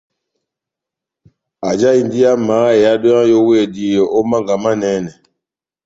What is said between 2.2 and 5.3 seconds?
amaha ehádo yá nʼyówedi ó mánga manɛnɛ.